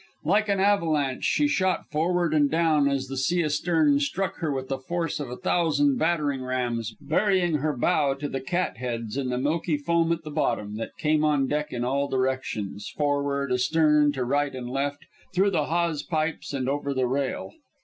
Like 0.25 0.49
an 0.49 0.59
avalanche, 0.59 1.23
she 1.23 1.47
shot 1.47 1.85
forward 1.91 2.33
and 2.33 2.49
down 2.49 2.89
as 2.89 3.05
the 3.07 3.15
sea 3.17 3.43
astern 3.43 3.99
struck 3.99 4.37
her 4.37 4.51
with 4.51 4.67
the 4.67 4.79
force 4.79 5.19
of 5.19 5.29
a 5.29 5.37
thousand 5.37 5.99
battering 5.99 6.41
rams, 6.43 6.95
burying 6.99 7.57
her 7.57 7.77
bow 7.77 8.15
to 8.15 8.27
the 8.27 8.41
catheads 8.41 9.15
in 9.15 9.29
the 9.29 9.37
milky 9.37 9.77
foam 9.77 10.11
at 10.11 10.23
the 10.23 10.31
bottom 10.31 10.77
that 10.77 10.97
came 10.97 11.23
on 11.23 11.45
deck 11.47 11.71
in 11.71 11.85
all 11.85 12.07
directions 12.07 12.89
forward, 12.89 13.51
astern, 13.51 14.11
to 14.13 14.23
right 14.25 14.55
and 14.55 14.71
left, 14.71 15.05
through 15.35 15.51
the 15.51 15.65
hawse 15.65 16.01
pipes 16.01 16.51
and 16.51 16.67
over 16.67 16.95
the 16.95 17.05
rail. 17.05 17.51